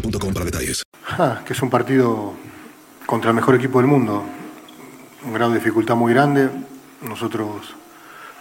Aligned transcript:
para 0.00 0.44
detalles. 0.44 0.82
Ah, 1.08 1.40
que 1.44 1.52
es 1.52 1.62
un 1.62 1.70
partido 1.70 2.34
contra 3.06 3.30
el 3.30 3.36
mejor 3.36 3.54
equipo 3.54 3.78
del 3.78 3.86
mundo. 3.86 4.24
Un 5.24 5.32
grado 5.32 5.52
de 5.52 5.58
dificultad 5.58 5.96
muy 5.96 6.12
grande. 6.12 6.50
Nosotros 7.02 7.74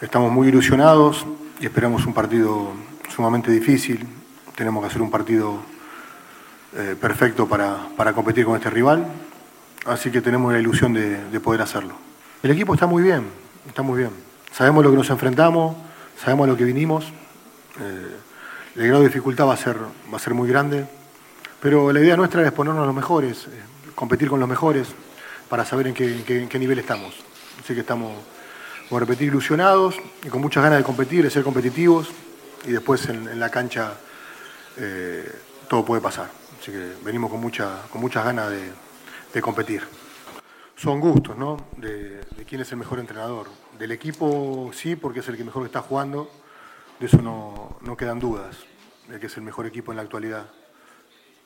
estamos 0.02 0.31
muy 0.31 0.47
ilusionados 0.47 1.25
y 1.59 1.66
esperamos 1.66 2.06
un 2.06 2.13
partido 2.13 2.74
sumamente 3.13 3.52
difícil. 3.52 4.06
Tenemos 4.56 4.81
que 4.81 4.88
hacer 4.88 5.02
un 5.02 5.12
partido 5.12 5.59
eh, 6.75 6.96
perfecto 7.00 7.47
para, 7.47 7.88
para 7.96 8.13
competir 8.13 8.46
con 8.46 8.56
este 8.56 8.69
rival. 8.69 9.06
Así 9.85 10.12
que 10.12 10.22
tenemos 10.22 10.51
la 10.51 10.59
ilusión 10.59 10.94
de, 10.94 11.24
de 11.30 11.40
poder 11.40 11.62
hacerlo. 11.62 11.96
El 12.41 12.51
equipo 12.51 12.74
está 12.74 12.88
muy 12.88 13.03
bien, 13.03 13.25
está 13.68 13.81
muy 13.81 14.00
bien. 14.00 14.12
Sabemos 14.51 14.84
lo 14.84 14.91
que 14.91 14.97
nos 14.97 15.09
enfrentamos, 15.09 15.75
sabemos 16.18 16.46
a 16.46 16.51
lo 16.51 16.57
que 16.57 16.63
vinimos. 16.63 17.06
Eh, 17.80 18.16
el 18.75 18.88
grado 18.88 19.01
de 19.03 19.07
dificultad 19.07 19.47
va 19.47 19.53
a 19.53 19.57
ser, 19.57 19.78
va 19.78 20.18
a 20.18 20.19
ser 20.19 20.34
muy 20.34 20.50
grande. 20.50 20.85
Pero 21.66 21.92
la 21.92 22.00
idea 22.00 22.16
nuestra 22.16 22.46
es 22.46 22.52
ponernos 22.52 22.86
los 22.86 22.94
mejores, 22.94 23.48
eh, 23.48 23.50
competir 23.96 24.30
con 24.30 24.40
los 24.40 24.48
mejores, 24.48 24.88
para 25.50 25.66
saber 25.66 25.88
en 25.88 25.96
qué, 25.96 26.59
nivel 26.59 26.78
estamos. 26.78 27.16
Así 27.59 27.74
que 27.74 27.80
estamos, 27.80 28.14
como 28.88 29.00
repetir, 29.00 29.30
ilusionados 29.30 29.96
y 30.24 30.28
con 30.28 30.42
muchas 30.42 30.62
ganas 30.62 30.78
de 30.78 30.84
competir, 30.84 31.24
de 31.24 31.31
ser 31.31 31.42
competitivos, 31.42 32.12
y 32.68 32.72
después 32.72 33.09
en, 33.09 33.40
la 33.40 33.50
cancha 33.50 33.96
eh, 34.78 35.28
todo 35.68 35.84
puede 35.84 36.04
pasar. 36.04 36.30
Así 36.62 36.72
que 36.72 36.98
venimos 37.04 37.31
con, 37.31 37.42
mucha, 37.42 37.81
con 37.92 38.00
muchas 38.00 38.24
ganas 38.24 38.52
de, 38.52 38.70
de 39.34 39.42
competir. 39.42 39.81
Son 40.75 41.00
gustos, 41.00 41.36
¿no? 41.36 41.58
De, 41.78 42.22
de 42.22 42.46
quién 42.48 42.62
es 42.62 42.72
el 42.74 42.78
mejor 42.78 43.00
entrenador. 43.00 43.48
Del 43.80 43.92
equipo 43.92 44.70
sí, 44.72 44.96
porque 44.96 45.22
es 45.22 45.28
el 45.30 45.36
que 45.36 45.44
mejor 45.44 45.66
está 45.66 45.81
jugando, 45.81 46.30
de 47.00 47.08
eso 47.08 47.24
no, 47.24 47.80
no 47.81 47.98
quedan 47.98 48.20
dudas, 48.20 48.56
de 49.08 49.20
que 49.20 49.25
es 49.25 49.38
el 49.38 49.42
mejor 49.42 49.66
equipo 49.66 49.92
en 49.92 49.96
la 49.96 50.04
actualidad. 50.04 50.46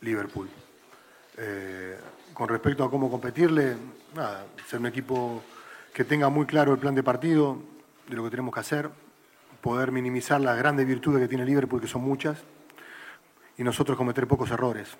Liverpool. 0.01 0.49
Eh, 1.37 1.97
con 2.33 2.49
respecto 2.49 2.83
a 2.83 2.89
cómo 2.89 3.09
competirle, 3.09 3.75
ser 4.67 4.79
un 4.79 4.85
equipo 4.85 5.43
que 5.93 6.03
tenga 6.03 6.29
muy 6.29 6.45
claro 6.45 6.73
el 6.73 6.79
plan 6.79 6.95
de 6.95 7.03
partido, 7.03 7.61
de 8.07 8.15
lo 8.15 8.23
que 8.23 8.29
tenemos 8.29 8.53
que 8.53 8.59
hacer, 8.59 8.89
poder 9.61 9.91
minimizar 9.91 10.39
las 10.39 10.57
grandes 10.57 10.87
virtudes 10.87 11.21
que 11.21 11.27
tiene 11.27 11.45
Liverpool, 11.45 11.81
que 11.81 11.87
son 11.87 12.01
muchas, 12.01 12.39
y 13.57 13.63
nosotros 13.63 13.97
cometer 13.97 14.27
pocos 14.27 14.51
errores, 14.51 14.95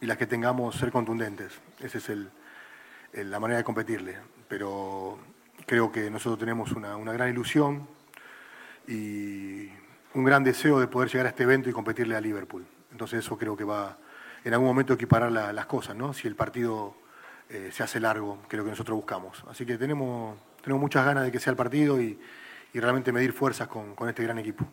y 0.00 0.06
las 0.06 0.18
que 0.18 0.26
tengamos 0.26 0.76
ser 0.76 0.90
contundentes. 0.90 1.52
Esa 1.80 1.98
es 1.98 3.26
la 3.26 3.40
manera 3.40 3.58
de 3.58 3.64
competirle. 3.64 4.18
Pero 4.48 5.18
creo 5.66 5.90
que 5.90 6.10
nosotros 6.10 6.38
tenemos 6.38 6.72
una, 6.72 6.96
una 6.96 7.12
gran 7.12 7.30
ilusión 7.30 7.86
y 8.86 9.68
un 10.14 10.24
gran 10.24 10.44
deseo 10.44 10.78
de 10.78 10.88
poder 10.88 11.08
llegar 11.08 11.26
a 11.26 11.28
este 11.30 11.44
evento 11.44 11.70
y 11.70 11.72
competirle 11.72 12.16
a 12.16 12.20
Liverpool. 12.20 12.66
Entonces 12.90 13.20
eso 13.20 13.38
creo 13.38 13.56
que 13.56 13.64
va 13.64 13.96
en 14.44 14.52
algún 14.54 14.68
momento 14.68 14.92
equiparar 14.94 15.30
la- 15.32 15.52
las 15.52 15.66
cosas, 15.66 15.96
¿no? 15.96 16.12
Si 16.12 16.26
el 16.28 16.34
partido 16.36 16.94
eh, 17.48 17.70
se 17.72 17.82
hace 17.82 18.00
largo, 18.00 18.38
que 18.48 18.56
es 18.56 18.58
lo 18.58 18.64
que 18.64 18.70
nosotros 18.70 18.96
buscamos. 18.96 19.44
Así 19.48 19.66
que 19.66 19.76
tenemos, 19.78 20.38
tenemos 20.62 20.80
muchas 20.80 21.04
ganas 21.04 21.24
de 21.24 21.30
que 21.32 21.38
sea 21.40 21.50
el 21.50 21.56
partido 21.56 22.00
y, 22.00 22.18
y 22.72 22.80
realmente 22.80 23.12
medir 23.12 23.32
fuerzas 23.32 23.68
con, 23.68 23.94
con 23.94 24.08
este 24.08 24.22
gran 24.22 24.38
equipo. 24.38 24.64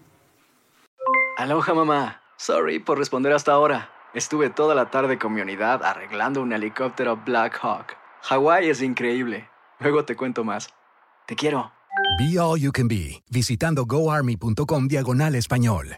Aloha 1.38 1.74
mamá. 1.74 2.22
Sorry 2.38 2.80
por 2.80 2.98
responder 2.98 3.34
hasta 3.34 3.52
ahora. 3.52 3.90
Estuve 4.14 4.50
toda 4.50 4.74
la 4.76 4.90
tarde 4.90 5.18
con 5.20 5.34
mi 5.34 5.42
unidad 5.42 5.84
arreglando 5.84 6.42
un 6.42 6.54
helicóptero 6.54 7.18
Black 7.18 7.60
Hawk. 7.62 7.96
Hawái 8.24 8.70
es 8.70 8.82
increíble. 8.82 9.50
Luego 9.80 10.04
te 10.06 10.16
cuento 10.16 10.44
más. 10.44 10.70
Te 11.28 11.36
quiero. 11.36 11.72
Be 12.18 12.40
All 12.40 12.60
You 12.60 12.72
Can 12.72 12.88
Be, 12.88 13.22
visitando 13.30 13.86
goarmy.com 13.86 14.88
diagonal 14.88 15.36
español. 15.36 15.98